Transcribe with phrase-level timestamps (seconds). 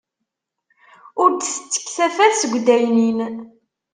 [1.21, 3.19] Ur d-tettekk tafat seg uddaynin.